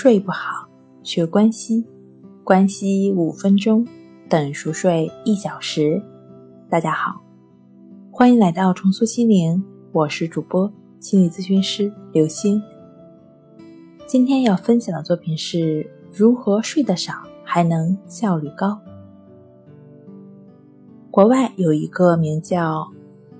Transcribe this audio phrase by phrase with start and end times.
[0.00, 0.68] 睡不好，
[1.02, 1.84] 学关西，
[2.44, 3.84] 关西五分钟
[4.28, 6.00] 等熟睡一小时。
[6.70, 7.20] 大家好，
[8.08, 12.62] 欢迎来到重塑心灵，我是主播心理咨询师刘星。
[14.06, 18.80] 今天要分享的作品是如何睡得少还能效率高。
[21.10, 22.88] 国外有一个名叫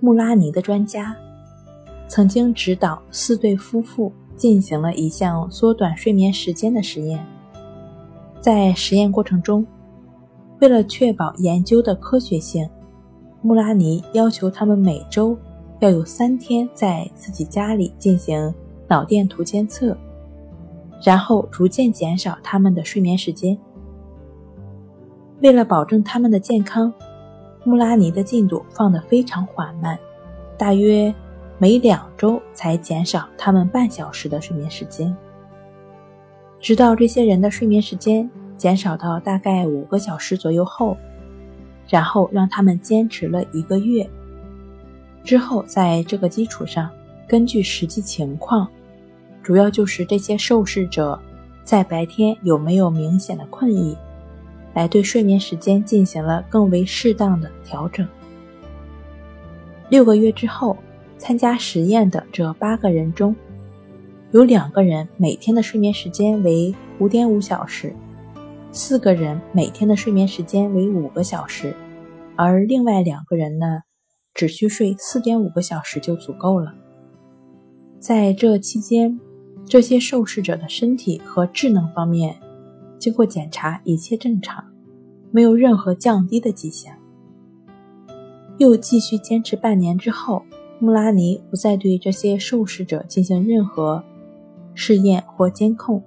[0.00, 1.14] 穆拉尼的专家，
[2.08, 4.12] 曾经指导四对夫妇。
[4.40, 7.22] 进行了一项缩短睡眠时间的实验。
[8.40, 9.66] 在实验过程中，
[10.60, 12.66] 为了确保研究的科学性，
[13.42, 15.36] 穆拉尼要求他们每周
[15.80, 18.54] 要有三天在自己家里进行
[18.88, 19.94] 脑电图监测，
[21.04, 23.58] 然后逐渐减少他们的睡眠时间。
[25.42, 26.90] 为了保证他们的健康，
[27.62, 29.98] 穆拉尼的进度放得非常缓慢，
[30.56, 31.14] 大约。
[31.62, 35.14] 每两周才减少他们半小时的睡眠时间，
[36.58, 40.96] 直到这些人的睡眠时间减少到大概五个小时左右后，
[41.86, 44.08] 然后让他们坚持了一个月。
[45.22, 46.88] 之后，在这个基础上，
[47.28, 48.66] 根据实际情况，
[49.42, 51.20] 主要就是这些受试者
[51.62, 53.94] 在白天有没有明显的困意，
[54.72, 58.08] 来对睡眠时间进行了更为适当的调整。
[59.90, 60.74] 六个月之后。
[61.20, 63.36] 参加实验的这八个人中，
[64.30, 67.94] 有两个人每天的睡眠时间为五点五小时，
[68.72, 71.76] 四个人每天的睡眠时间为五个小时，
[72.36, 73.82] 而另外两个人呢，
[74.32, 76.72] 只需睡四点五个小时就足够了。
[77.98, 79.20] 在这期间，
[79.66, 82.34] 这些受试者的身体和智能方面，
[82.98, 84.64] 经过检查一切正常，
[85.30, 86.94] 没有任何降低的迹象。
[88.56, 90.42] 又继续坚持半年之后。
[90.82, 94.02] 穆拉尼不再对这些受试者进行任何
[94.72, 96.02] 试验或监控，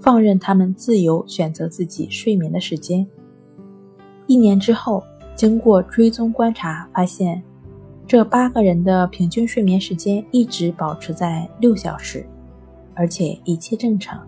[0.00, 3.04] 放任他们自由选择自己睡眠的时间。
[4.28, 5.02] 一年之后，
[5.34, 7.42] 经过追踪观察，发现
[8.06, 12.24] 这八个人的平均睡眠时间一直保持在六小时，
[12.94, 14.24] 而且一切正常。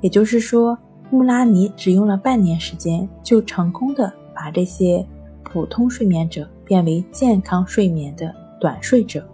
[0.00, 0.78] 也就是说，
[1.10, 5.04] 穆拉尼只用了半年时间，就成功的把这些
[5.42, 6.48] 普通睡眠者。
[6.72, 9.28] 变为健康睡眠的短睡者。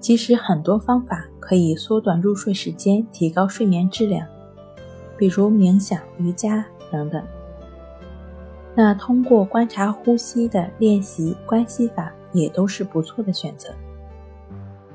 [0.00, 4.26] 其实很多方法可以缩短入睡时间，提高睡眠质量，
[5.16, 7.22] 比如冥想、瑜伽等等。
[8.74, 13.72] 那通过观察呼吸的练习关系法也都是不错的选择。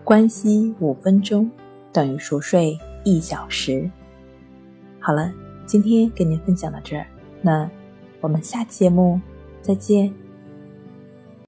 [0.04, 1.50] 关系五分钟
[1.94, 3.90] 等于熟睡一小时。
[5.00, 5.32] 好了，
[5.66, 7.08] 今天跟您分享到这儿，
[7.42, 7.70] 那
[8.20, 9.22] 我们下期节目
[9.62, 10.14] 再见。